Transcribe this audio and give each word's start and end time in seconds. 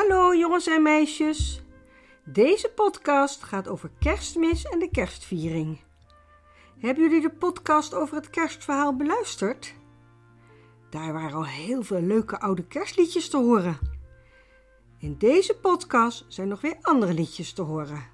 Hallo 0.00 0.34
jongens 0.34 0.66
en 0.66 0.82
meisjes. 0.82 1.62
Deze 2.24 2.72
podcast 2.74 3.42
gaat 3.42 3.68
over 3.68 3.90
kerstmis 3.98 4.64
en 4.64 4.78
de 4.78 4.90
kerstviering. 4.90 5.80
Hebben 6.78 7.02
jullie 7.04 7.20
de 7.20 7.30
podcast 7.30 7.94
over 7.94 8.16
het 8.16 8.30
kerstverhaal 8.30 8.96
beluisterd? 8.96 9.74
Daar 10.90 11.12
waren 11.12 11.36
al 11.36 11.46
heel 11.46 11.82
veel 11.82 12.00
leuke 12.00 12.40
oude 12.40 12.66
kerstliedjes 12.66 13.28
te 13.28 13.36
horen. 13.36 13.78
In 14.98 15.18
deze 15.18 15.56
podcast 15.56 16.24
zijn 16.28 16.48
nog 16.48 16.60
weer 16.60 16.76
andere 16.80 17.14
liedjes 17.14 17.52
te 17.52 17.62
horen. 17.62 18.09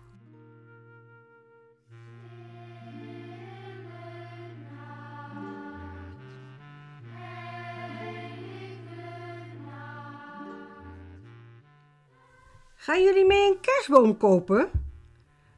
Gaan 12.76 13.02
jullie 13.02 13.26
mee 13.26 13.50
een 13.50 13.60
kerstboom 13.60 14.16
kopen? 14.16 14.70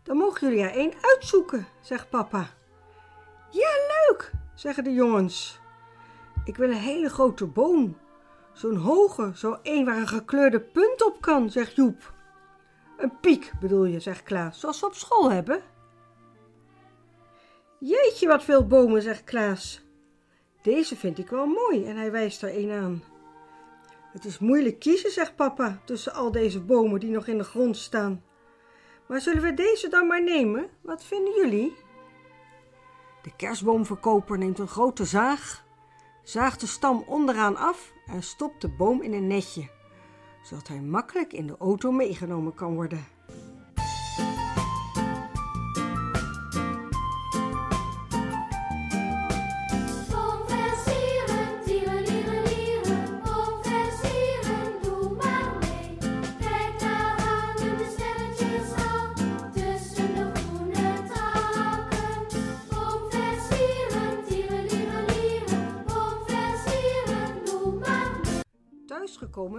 Dan 0.03 0.17
mogen 0.17 0.49
jullie 0.49 0.65
er 0.65 0.75
één 0.75 0.93
uitzoeken, 1.01 1.67
zegt 1.81 2.11
papa. 2.11 2.51
Ja, 3.51 3.71
leuk, 3.89 4.33
zeggen 4.55 4.85
de 4.85 4.93
jongens. 4.93 5.61
Ik 6.45 6.57
wil 6.57 6.69
een 6.69 6.77
hele 6.77 7.09
grote 7.09 7.47
boom. 7.47 7.99
Zo'n 8.53 8.77
hoge, 8.77 9.33
zo 9.35 9.59
één 9.63 9.85
waar 9.85 9.97
een 9.97 10.09
gekleurde 10.09 10.61
punt 10.61 11.05
op 11.07 11.21
kan, 11.21 11.51
zegt 11.51 11.75
Joep. 11.75 12.13
Een 12.97 13.21
piek 13.21 13.53
bedoel 13.61 13.85
je, 13.85 14.01
zegt 14.01 14.23
Klaas, 14.23 14.61
zoals 14.61 14.81
we 14.81 14.87
op 14.87 14.95
school 14.95 15.31
hebben. 15.31 15.63
Jeetje, 17.79 18.27
wat 18.27 18.45
veel 18.45 18.67
bomen, 18.67 19.03
zegt 19.03 19.25
Klaas. 19.25 19.83
Deze 20.63 20.97
vind 20.97 21.19
ik 21.19 21.29
wel 21.29 21.47
mooi 21.47 21.85
en 21.85 21.97
hij 21.97 22.11
wijst 22.11 22.43
er 22.43 22.57
een 22.57 22.71
aan. 22.71 23.03
Het 24.19 24.27
is 24.27 24.39
moeilijk 24.39 24.79
kiezen, 24.79 25.11
zegt 25.11 25.37
papa, 25.37 25.81
tussen 25.85 26.13
al 26.13 26.31
deze 26.31 26.61
bomen 26.61 27.01
die 27.01 27.11
nog 27.11 27.27
in 27.27 27.39
de 27.39 27.45
grond 27.45 27.77
staan. 27.77 28.23
Maar 29.07 29.21
zullen 29.21 29.43
we 29.43 29.55
deze 29.55 29.89
dan 29.89 30.07
maar 30.07 30.23
nemen? 30.23 30.69
Wat 30.81 31.05
vinden 31.05 31.35
jullie? 31.35 31.77
De 33.23 33.37
kerstboomverkoper 33.37 34.39
neemt 34.39 34.59
een 34.59 34.69
grote 34.69 35.05
zaag, 35.05 35.65
zaagt 36.23 36.61
de 36.61 36.67
stam 36.67 37.05
onderaan 37.07 37.57
af 37.57 37.93
en 38.07 38.23
stopt 38.23 38.61
de 38.61 38.69
boom 38.69 39.03
in 39.03 39.13
een 39.13 39.27
netje, 39.27 39.71
zodat 40.43 40.69
hij 40.69 40.81
makkelijk 40.81 41.33
in 41.33 41.47
de 41.47 41.57
auto 41.59 41.91
meegenomen 41.91 42.55
kan 42.55 42.75
worden. 42.75 43.07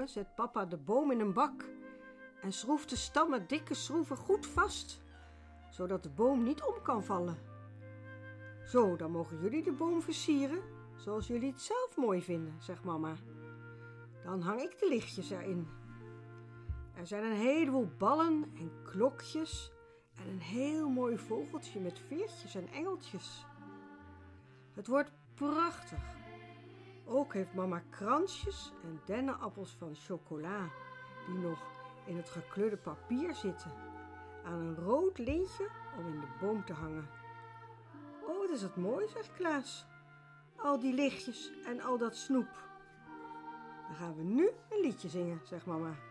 Zet 0.05 0.35
papa 0.35 0.65
de 0.65 0.77
boom 0.77 1.11
in 1.11 1.19
een 1.19 1.33
bak 1.33 1.65
en 2.41 2.51
schroeft 2.51 2.89
de 2.89 2.95
stam 2.95 3.29
met 3.29 3.49
dikke 3.49 3.73
schroeven 3.73 4.17
goed 4.17 4.47
vast, 4.47 5.01
zodat 5.69 6.03
de 6.03 6.09
boom 6.09 6.43
niet 6.43 6.63
om 6.63 6.81
kan 6.81 7.03
vallen. 7.03 7.37
Zo, 8.65 8.95
dan 8.95 9.11
mogen 9.11 9.41
jullie 9.41 9.63
de 9.63 9.71
boom 9.71 10.01
versieren 10.01 10.61
zoals 10.95 11.27
jullie 11.27 11.51
het 11.51 11.61
zelf 11.61 11.97
mooi 11.97 12.21
vinden, 12.21 12.55
zegt 12.61 12.83
mama. 12.83 13.15
Dan 14.23 14.41
hang 14.41 14.61
ik 14.61 14.79
de 14.79 14.87
lichtjes 14.89 15.29
erin. 15.29 15.67
Er 16.93 17.07
zijn 17.07 17.23
een 17.23 17.37
heleboel 17.37 17.91
ballen 17.97 18.51
en 18.57 18.71
klokjes 18.83 19.71
en 20.15 20.27
een 20.27 20.41
heel 20.41 20.89
mooi 20.89 21.17
vogeltje 21.17 21.79
met 21.79 21.99
veertjes 21.99 22.55
en 22.55 22.67
engeltjes. 22.67 23.45
Het 24.73 24.87
wordt 24.87 25.11
prachtig. 25.33 26.18
Heeft 27.29 27.53
mama 27.53 27.81
kransjes 27.89 28.73
en 28.83 29.01
dennenappels 29.05 29.75
van 29.79 29.95
chocola, 29.95 30.69
die 31.27 31.37
nog 31.37 31.59
in 32.05 32.17
het 32.17 32.29
gekleurde 32.29 32.77
papier 32.77 33.35
zitten, 33.35 33.71
aan 34.45 34.59
een 34.59 34.75
rood 34.75 35.17
lintje 35.17 35.69
om 35.97 36.07
in 36.07 36.19
de 36.19 36.27
boom 36.39 36.65
te 36.65 36.73
hangen. 36.73 37.07
Oh, 38.27 38.37
wat 38.37 38.49
is 38.49 38.61
het 38.61 38.75
mooi, 38.75 39.07
zegt 39.07 39.33
Klaas. 39.33 39.85
Al 40.55 40.79
die 40.79 40.93
lichtjes 40.93 41.51
en 41.65 41.81
al 41.81 41.97
dat 41.97 42.15
snoep. 42.15 42.67
Dan 43.87 43.95
gaan 43.95 44.15
we 44.15 44.23
nu 44.23 44.49
een 44.69 44.81
liedje 44.81 45.09
zingen, 45.09 45.41
zegt 45.43 45.65
mama. 45.65 46.08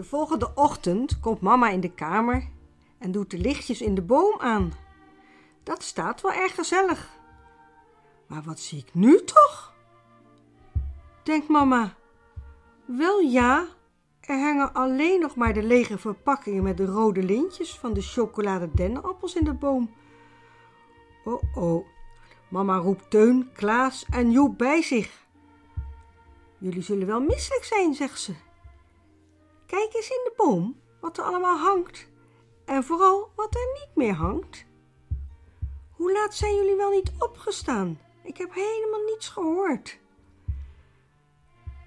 De 0.00 0.06
volgende 0.06 0.50
ochtend 0.54 1.20
komt 1.20 1.40
mama 1.40 1.70
in 1.70 1.80
de 1.80 1.90
kamer 1.90 2.48
en 2.98 3.12
doet 3.12 3.30
de 3.30 3.38
lichtjes 3.38 3.80
in 3.80 3.94
de 3.94 4.02
boom 4.02 4.34
aan. 4.38 4.72
Dat 5.62 5.82
staat 5.82 6.20
wel 6.20 6.32
erg 6.32 6.54
gezellig. 6.54 7.10
Maar 8.26 8.42
wat 8.42 8.60
zie 8.60 8.78
ik 8.78 8.94
nu 8.94 9.24
toch? 9.24 9.72
Denkt 11.22 11.48
mama. 11.48 11.94
Wel 12.84 13.18
ja, 13.18 13.66
er 14.20 14.40
hangen 14.40 14.74
alleen 14.74 15.20
nog 15.20 15.36
maar 15.36 15.52
de 15.52 15.62
lege 15.62 15.98
verpakkingen 15.98 16.62
met 16.62 16.76
de 16.76 16.86
rode 16.86 17.22
lintjes 17.22 17.78
van 17.78 17.92
de 17.92 18.02
chocolade 18.02 18.70
dennenappels 18.74 19.34
in 19.34 19.44
de 19.44 19.54
boom. 19.54 19.90
Oh 21.24 21.42
oh, 21.54 21.86
mama 22.48 22.76
roept 22.76 23.10
Teun, 23.10 23.50
Klaas 23.52 24.06
en 24.10 24.30
Joep 24.30 24.58
bij 24.58 24.82
zich. 24.82 25.26
Jullie 26.58 26.82
zullen 26.82 27.06
wel 27.06 27.20
misselijk 27.20 27.64
zijn, 27.64 27.94
zegt 27.94 28.20
ze. 28.20 28.34
Kijk 29.70 29.94
eens 29.94 30.10
in 30.10 30.20
de 30.24 30.32
boom 30.36 30.80
wat 31.00 31.18
er 31.18 31.24
allemaal 31.24 31.56
hangt. 31.58 32.08
En 32.64 32.84
vooral 32.84 33.32
wat 33.36 33.54
er 33.54 33.68
niet 33.72 33.90
meer 33.94 34.14
hangt. 34.14 34.66
Hoe 35.90 36.12
laat 36.12 36.34
zijn 36.34 36.54
jullie 36.54 36.76
wel 36.76 36.90
niet 36.90 37.12
opgestaan? 37.18 37.98
Ik 38.22 38.36
heb 38.36 38.54
helemaal 38.54 39.04
niets 39.06 39.28
gehoord. 39.28 39.98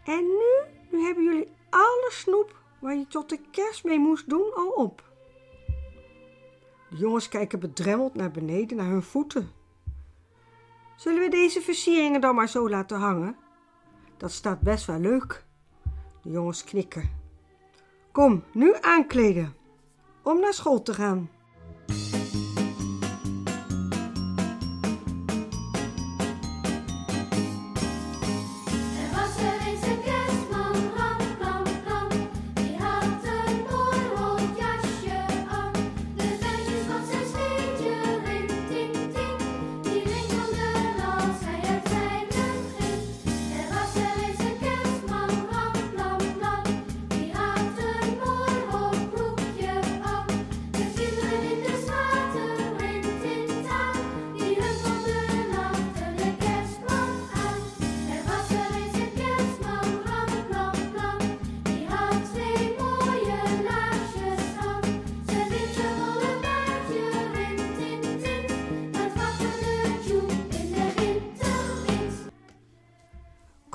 En 0.03 0.23
nu, 0.23 0.73
nu 0.91 1.05
hebben 1.05 1.23
jullie 1.23 1.51
alle 1.69 2.09
snoep 2.09 2.61
waar 2.79 2.95
je 2.95 3.07
tot 3.07 3.29
de 3.29 3.39
kerst 3.51 3.83
mee 3.83 3.99
moest 3.99 4.29
doen 4.29 4.53
al 4.55 4.69
op. 4.69 5.11
De 6.89 6.97
jongens 6.97 7.29
kijken 7.29 7.59
bedremmeld 7.59 8.15
naar 8.15 8.31
beneden, 8.31 8.77
naar 8.77 8.89
hun 8.89 9.03
voeten. 9.03 9.51
Zullen 10.95 11.21
we 11.21 11.29
deze 11.29 11.61
versieringen 11.61 12.21
dan 12.21 12.35
maar 12.35 12.49
zo 12.49 12.69
laten 12.69 12.97
hangen? 12.99 13.37
Dat 14.17 14.31
staat 14.31 14.59
best 14.59 14.85
wel 14.85 14.99
leuk. 14.99 15.45
De 16.21 16.29
jongens 16.29 16.63
knikken. 16.63 17.22
Kom, 18.13 18.43
nu 18.51 18.73
aankleden. 18.81 19.55
Om 20.23 20.39
naar 20.39 20.53
school 20.53 20.81
te 20.81 20.93
gaan. 20.93 21.29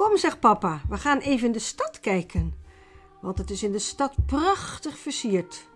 Kom, 0.09 0.17
zegt 0.17 0.41
papa, 0.41 0.81
we 0.89 0.97
gaan 0.97 1.19
even 1.19 1.47
in 1.47 1.53
de 1.53 1.59
stad 1.59 2.01
kijken. 2.01 2.55
Want 3.21 3.39
het 3.39 3.51
is 3.51 3.63
in 3.63 3.73
de 3.73 3.79
stad 3.79 4.15
prachtig 4.27 4.99
versierd. 4.99 5.69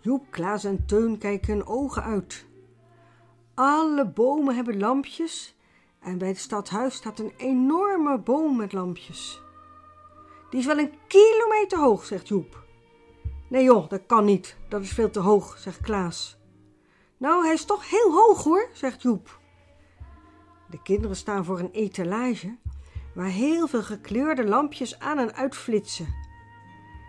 Joep, 0.00 0.26
Klaas 0.30 0.64
en 0.64 0.86
Teun 0.86 1.18
kijken 1.18 1.52
hun 1.52 1.66
ogen 1.66 2.02
uit. 2.02 2.46
Alle 3.54 4.06
bomen 4.08 4.54
hebben 4.54 4.78
lampjes 4.78 5.56
en 6.00 6.18
bij 6.18 6.28
het 6.28 6.38
stadhuis 6.38 6.94
staat 6.94 7.18
een 7.18 7.32
enorme 7.36 8.18
boom 8.18 8.56
met 8.56 8.72
lampjes. 8.72 9.42
Die 10.50 10.60
is 10.60 10.66
wel 10.66 10.78
een 10.78 10.94
kilometer 11.06 11.78
hoog, 11.78 12.04
zegt 12.04 12.28
Joep. 12.28 12.64
Nee 13.48 13.64
joh, 13.64 13.88
dat 13.88 14.06
kan 14.06 14.24
niet. 14.24 14.56
Dat 14.68 14.82
is 14.82 14.92
veel 14.92 15.10
te 15.10 15.20
hoog, 15.20 15.58
zegt 15.58 15.80
Klaas. 15.80 16.38
Nou, 17.16 17.44
hij 17.44 17.54
is 17.54 17.64
toch 17.64 17.90
heel 17.90 18.12
hoog 18.12 18.44
hoor, 18.44 18.68
zegt 18.72 19.02
Joep. 19.02 19.40
De 20.70 20.82
kinderen 20.82 21.16
staan 21.16 21.44
voor 21.44 21.58
een 21.58 21.72
etalage 21.72 22.56
waar 23.18 23.26
heel 23.26 23.68
veel 23.68 23.82
gekleurde 23.82 24.44
lampjes 24.44 24.98
aan 24.98 25.18
en 25.18 25.34
uitflitsen. 25.34 26.14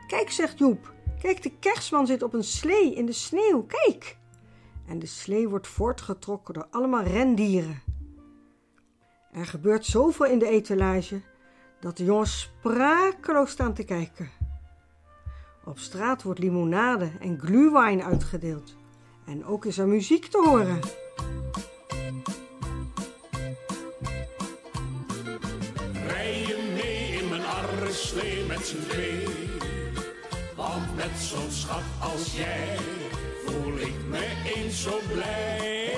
Kijk, 0.07 0.31
zegt 0.31 0.59
Joep, 0.59 0.93
kijk, 1.21 1.43
de 1.43 1.51
kerstman 1.59 2.07
zit 2.07 2.23
op 2.23 2.33
een 2.33 2.43
slee 2.43 2.95
in 2.95 3.05
de 3.05 3.11
sneeuw, 3.11 3.63
kijk. 3.63 4.17
En 4.87 4.99
de 4.99 5.05
slee 5.05 5.49
wordt 5.49 5.67
voortgetrokken 5.67 6.53
door 6.53 6.67
allemaal 6.71 7.03
rendieren. 7.03 7.81
Er 9.31 9.45
gebeurt 9.45 9.85
zoveel 9.85 10.25
in 10.25 10.39
de 10.39 10.47
etalage 10.47 11.21
dat 11.79 11.97
de 11.97 12.03
jongens 12.03 12.41
sprakeloos 12.41 13.51
staan 13.51 13.73
te 13.73 13.83
kijken. 13.83 14.29
Op 15.65 15.79
straat 15.79 16.23
wordt 16.23 16.39
limonade 16.39 17.11
en 17.19 17.39
glühwein 17.39 18.03
uitgedeeld. 18.03 18.75
En 19.25 19.45
ook 19.45 19.65
is 19.65 19.77
er 19.77 19.87
muziek 19.87 20.25
te 20.25 20.41
horen. 20.45 20.79
Want 30.55 30.95
met 30.95 31.19
zo'n 31.19 31.51
schat 31.51 31.83
als 32.01 32.33
jij 32.35 32.77
voel 33.45 33.77
ik 33.77 33.95
me 34.07 34.51
eens 34.55 34.81
zo 34.81 34.99
blij. 35.13 35.91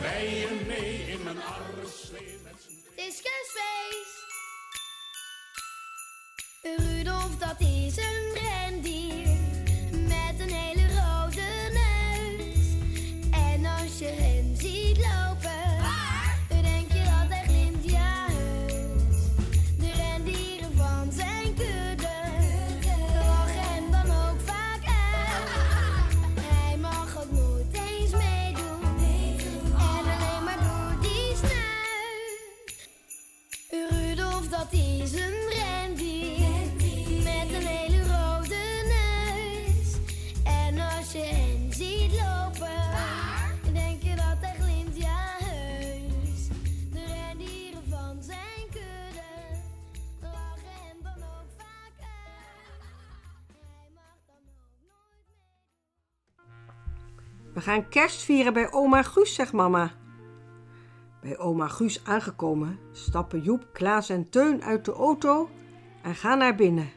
Rijden 0.00 0.66
mee 0.66 1.04
in 1.08 1.22
mijn 1.22 1.36
arreslee 1.42 2.38
met 2.44 2.54
z'n. 2.66 2.74
Rudolf, 6.76 7.36
dat 7.38 7.60
is 7.60 7.96
een 7.96 8.33
We 57.54 57.60
gaan 57.60 57.88
kerst 57.88 58.22
vieren 58.22 58.52
bij 58.52 58.72
oma 58.72 59.02
Guus, 59.02 59.34
zegt 59.34 59.52
mama. 59.52 59.92
Bij 61.20 61.38
oma 61.38 61.68
Guus 61.68 62.04
aangekomen 62.04 62.78
stappen 62.92 63.40
Joep, 63.40 63.68
Klaas 63.72 64.08
en 64.08 64.30
Teun 64.30 64.62
uit 64.62 64.84
de 64.84 64.92
auto 64.92 65.50
en 66.02 66.14
gaan 66.14 66.38
naar 66.38 66.54
binnen. 66.54 66.90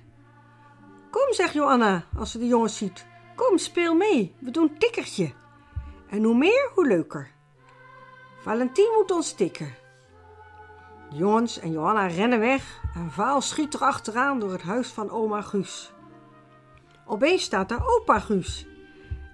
Kom, 1.11 1.33
zegt 1.33 1.53
Johanna 1.53 2.05
als 2.17 2.31
ze 2.31 2.39
de 2.39 2.47
jongens 2.47 2.77
ziet. 2.77 3.05
Kom, 3.35 3.57
speel 3.57 3.95
mee, 3.95 4.35
we 4.39 4.51
doen 4.51 4.77
tikkertje. 4.77 5.33
En 6.09 6.23
hoe 6.23 6.37
meer, 6.37 6.71
hoe 6.73 6.87
leuker. 6.87 7.31
Valentien 8.41 8.91
moet 8.97 9.11
ons 9.11 9.33
tikken. 9.33 9.75
De 11.09 11.15
jongens 11.15 11.59
en 11.59 11.71
Johanna 11.71 12.07
rennen 12.07 12.39
weg 12.39 12.81
en 12.95 13.11
Vaal 13.11 13.41
schiet 13.41 13.73
er 13.73 13.79
achteraan 13.79 14.39
door 14.39 14.51
het 14.51 14.61
huis 14.61 14.87
van 14.87 15.09
oma 15.09 15.41
Guus. 15.41 15.93
Opeens 17.05 17.43
staat 17.43 17.69
daar 17.69 17.87
opa 17.87 18.19
Guus 18.19 18.67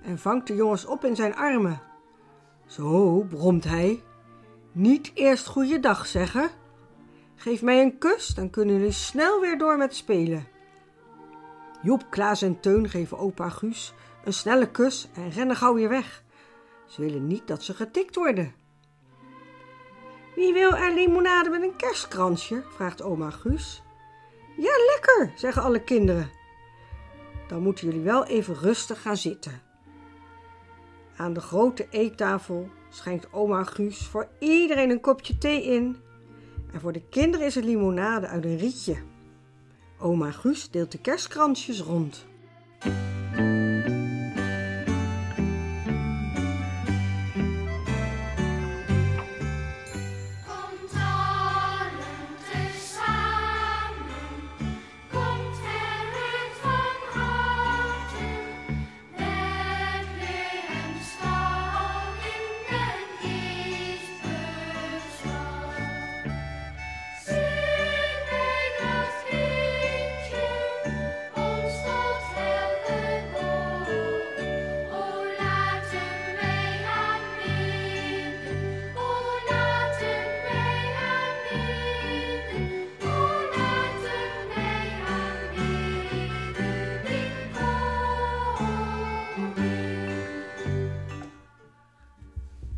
en 0.04 0.20
vangt 0.20 0.48
de 0.48 0.56
jongens 0.56 0.86
op 0.86 1.06
in 1.06 1.16
zijn 1.16 1.36
armen. 1.36 1.82
Zo, 2.66 3.24
bromt 3.24 3.64
hij. 3.64 4.04
Niet 4.72 5.12
eerst 5.14 5.48
goeiedag 5.48 6.06
zeggen. 6.06 6.50
Geef 7.36 7.62
mij 7.62 7.82
een 7.82 7.98
kus, 7.98 8.28
dan 8.28 8.50
kunnen 8.50 8.76
jullie 8.76 8.92
snel 8.92 9.40
weer 9.42 9.58
door 9.58 9.78
met 9.78 9.96
spelen. 9.96 10.48
Joep, 11.82 12.06
Klaas 12.10 12.42
en 12.42 12.60
Teun 12.60 12.90
geven 12.90 13.18
opa 13.18 13.50
Guus 13.50 13.94
een 14.24 14.34
snelle 14.34 14.72
kus 14.72 15.08
en 15.14 15.30
rennen 15.30 15.56
gauw 15.56 15.74
weer 15.74 15.90
weg. 15.90 16.24
Ze 16.88 17.02
willen 17.02 17.28
niet 17.28 17.48
dat 17.48 17.64
ze 17.64 17.74
getikt 17.74 18.16
worden. 18.16 18.54
Wie 20.36 20.54
wil 20.54 20.76
er 20.76 20.94
limonade 20.94 21.50
met 21.50 21.62
een 21.62 21.76
kerstkransje? 21.76 22.64
vraagt 22.70 23.02
oma 23.02 23.30
Guus. 23.30 23.84
Ja, 24.58 24.72
lekker, 24.92 25.32
zeggen 25.36 25.62
alle 25.62 25.84
kinderen. 25.84 26.32
Dan 27.48 27.62
moeten 27.62 27.88
jullie 27.88 28.04
wel 28.04 28.26
even 28.26 28.56
rustig 28.56 29.02
gaan 29.02 29.18
zitten. 29.18 29.62
Aan 31.18 31.34
de 31.34 31.42
grote 31.42 31.88
eettafel 31.90 32.70
schenkt 32.90 33.34
oma 33.34 33.64
Guus 33.64 34.08
voor 34.08 34.28
iedereen 34.40 34.90
een 34.90 35.02
kopje 35.02 35.38
thee 35.38 35.64
in. 35.64 35.96
En 36.74 36.80
voor 36.80 36.92
de 36.92 37.04
kinderen 37.10 37.46
is 37.46 37.56
het 37.56 37.66
limonade 37.66 38.28
uit 38.28 38.46
een 38.46 38.58
rietje. 38.58 38.96
Oma 40.00 40.32
Guus 40.32 40.70
deelt 40.70 40.92
de 40.92 41.02
kerstkransjes 41.02 41.82
rond. 41.82 42.26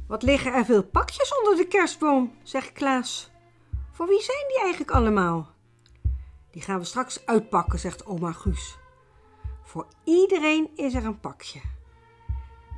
Wat 0.08 0.24
liggen 0.24 0.54
er 0.54 0.66
veel 0.66 0.84
pakjes 0.84 1.38
onder 1.38 1.56
de 1.56 1.68
kerstboom, 1.68 2.34
zegt 2.44 2.72
Klaas. 2.72 3.32
Voor 3.92 4.08
wie 4.08 4.22
zijn 4.22 4.48
die 4.48 4.60
eigenlijk 4.60 4.92
allemaal? 4.92 5.50
Die 6.52 6.62
gaan 6.62 6.80
we 6.80 6.86
straks 6.86 7.26
uitpakken, 7.26 7.80
zegt 7.80 8.06
oma 8.06 8.32
Guus. 8.32 8.78
Voor 9.64 9.88
iedereen 10.04 10.70
is 10.76 10.94
er 10.94 11.06
een 11.06 11.20
pakje. 11.20 11.62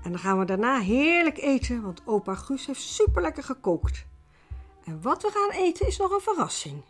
En 0.03 0.11
dan 0.11 0.19
gaan 0.19 0.39
we 0.39 0.45
daarna 0.45 0.79
heerlijk 0.79 1.37
eten, 1.37 1.81
want 1.81 2.01
opa 2.05 2.35
Guus 2.35 2.65
heeft 2.65 2.81
super 2.81 3.21
lekker 3.21 3.43
gekookt. 3.43 4.05
En 4.83 5.01
wat 5.01 5.21
we 5.21 5.29
gaan 5.31 5.61
eten 5.61 5.87
is 5.87 5.97
nog 5.97 6.11
een 6.11 6.21
verrassing. 6.21 6.83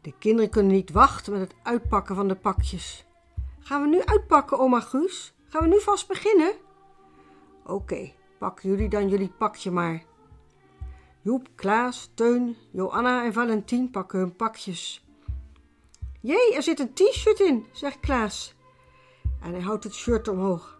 De 0.00 0.12
kinderen 0.18 0.50
kunnen 0.50 0.72
niet 0.72 0.90
wachten 0.90 1.32
met 1.32 1.40
het 1.40 1.54
uitpakken 1.62 2.14
van 2.14 2.28
de 2.28 2.36
pakjes. 2.36 3.06
Gaan 3.60 3.82
we 3.82 3.88
nu 3.88 4.04
uitpakken, 4.04 4.58
oma 4.58 4.80
Guus? 4.80 5.34
Gaan 5.48 5.62
we 5.62 5.68
nu 5.68 5.80
vast 5.80 6.08
beginnen? 6.08 6.52
Oké, 7.64 8.12
pakken 8.40 8.68
jullie 8.68 8.88
dan 8.88 9.08
jullie 9.08 9.32
pakje 9.38 9.70
maar. 9.70 10.02
Joep, 11.22 11.48
Klaas, 11.54 12.10
Teun, 12.14 12.56
Joanna 12.72 13.24
en 13.24 13.32
Valentien 13.32 13.90
pakken 13.90 14.18
hun 14.18 14.36
pakjes. 14.36 15.04
Jee, 16.20 16.54
er 16.54 16.62
zit 16.62 16.80
een 16.80 16.92
t-shirt 16.94 17.40
in, 17.40 17.66
zegt 17.72 18.00
Klaas. 18.00 18.54
En 19.42 19.52
hij 19.52 19.60
houdt 19.60 19.84
het 19.84 19.94
shirt 19.94 20.28
omhoog. 20.28 20.78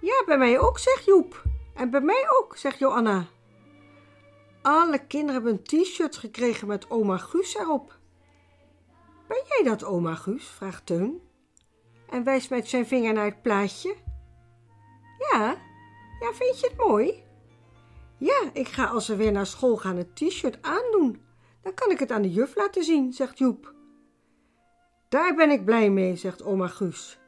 Ja, 0.00 0.22
bij 0.26 0.38
mij 0.38 0.58
ook, 0.58 0.78
zegt 0.78 1.04
Joep. 1.04 1.42
En 1.74 1.90
bij 1.90 2.00
mij 2.00 2.26
ook, 2.38 2.56
zegt 2.56 2.78
Joanna. 2.78 3.26
alle 4.62 5.06
kinderen 5.06 5.34
hebben 5.34 5.52
een 5.52 5.82
t-shirt 5.82 6.16
gekregen 6.16 6.66
met 6.66 6.90
oma 6.90 7.16
Guus 7.16 7.56
erop. 7.56 7.98
Ben 9.26 9.42
jij 9.48 9.62
dat, 9.64 9.84
oma 9.84 10.14
Guus? 10.14 10.46
vraagt 10.46 10.86
Teun. 10.86 11.20
En 12.08 12.24
wijst 12.24 12.50
met 12.50 12.68
zijn 12.68 12.86
vinger 12.86 13.12
naar 13.12 13.24
het 13.24 13.42
plaatje. 13.42 13.96
Ja, 15.18 15.65
ja, 16.20 16.32
vind 16.32 16.60
je 16.60 16.66
het 16.66 16.76
mooi? 16.76 17.24
Ja, 18.18 18.50
ik 18.52 18.68
ga 18.68 18.84
als 18.84 19.08
we 19.08 19.16
weer 19.16 19.32
naar 19.32 19.46
school 19.46 19.76
gaan 19.76 19.96
het 19.96 20.16
t-shirt 20.16 20.58
aandoen. 20.62 21.24
Dan 21.62 21.74
kan 21.74 21.90
ik 21.90 21.98
het 21.98 22.12
aan 22.12 22.22
de 22.22 22.32
juf 22.32 22.56
laten 22.56 22.84
zien, 22.84 23.12
zegt 23.12 23.38
Joep. 23.38 23.74
Daar 25.08 25.34
ben 25.34 25.50
ik 25.50 25.64
blij 25.64 25.90
mee, 25.90 26.16
zegt 26.16 26.42
oma 26.42 26.66
Guus. 26.66 27.18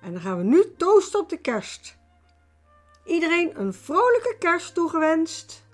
En 0.00 0.12
dan 0.12 0.20
gaan 0.20 0.36
we 0.36 0.42
nu 0.42 0.74
toosten 0.76 1.20
op 1.20 1.28
de 1.28 1.40
kerst. 1.40 1.98
Iedereen 3.04 3.60
een 3.60 3.72
vrolijke 3.72 4.36
kerst 4.38 4.74
toegewenst. 4.74 5.66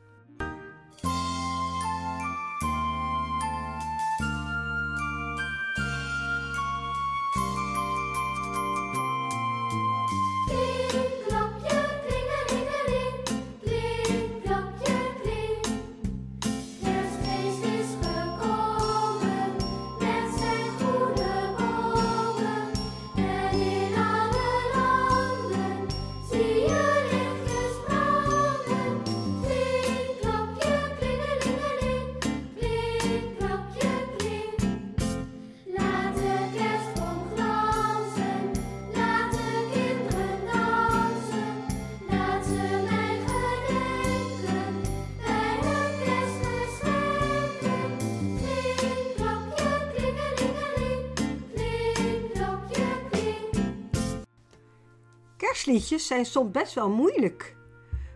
Kerstliedjes 55.67 56.07
zijn 56.07 56.25
soms 56.25 56.51
best 56.51 56.75
wel 56.75 56.91
moeilijk. 56.91 57.57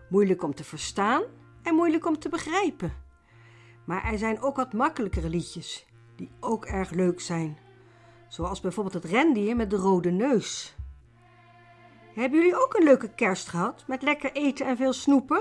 Moeilijk 0.09 0.43
om 0.43 0.55
te 0.55 0.65
verstaan 0.65 1.23
en 1.63 1.75
moeilijk 1.75 2.07
om 2.07 2.19
te 2.19 2.29
begrijpen. 2.29 2.93
Maar 3.85 4.05
er 4.05 4.19
zijn 4.19 4.41
ook 4.41 4.57
wat 4.57 4.73
makkelijkere 4.73 5.29
liedjes 5.29 5.87
die 6.17 6.31
ook 6.41 6.65
erg 6.65 6.91
leuk 6.91 7.21
zijn. 7.21 7.59
Zoals 8.29 8.61
bijvoorbeeld 8.61 8.95
het 8.95 9.13
rendier 9.13 9.57
met 9.57 9.71
de 9.71 9.77
rode 9.77 10.11
neus. 10.11 10.77
Hebben 12.15 12.39
jullie 12.39 12.63
ook 12.63 12.75
een 12.75 12.85
leuke 12.85 13.15
kerst 13.15 13.49
gehad 13.49 13.85
met 13.87 14.03
lekker 14.03 14.33
eten 14.33 14.67
en 14.67 14.77
veel 14.77 14.93
snoepen? 14.93 15.41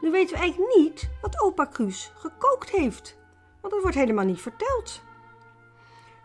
Nu 0.00 0.10
weten 0.10 0.34
we 0.34 0.42
eigenlijk 0.42 0.74
niet 0.76 1.10
wat 1.20 1.40
opa 1.40 1.64
Kruus 1.64 2.12
gekookt 2.14 2.70
heeft, 2.70 3.18
want 3.60 3.72
dat 3.72 3.82
wordt 3.82 3.96
helemaal 3.96 4.24
niet 4.24 4.40
verteld. 4.40 5.02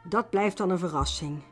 Dat 0.03 0.29
blijft 0.29 0.57
dan 0.57 0.69
een 0.69 0.79
verrassing. 0.79 1.43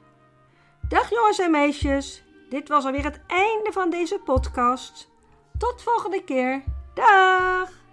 Dag 0.87 1.09
jongens 1.09 1.39
en 1.39 1.51
meisjes, 1.51 2.24
dit 2.55 2.67
was 2.67 2.85
alweer 2.85 3.03
het 3.03 3.19
einde 3.27 3.71
van 3.71 3.89
deze 3.89 4.19
podcast. 4.19 5.09
Tot 5.57 5.81
volgende 5.83 6.23
keer. 6.23 6.63
Dag! 6.93 7.84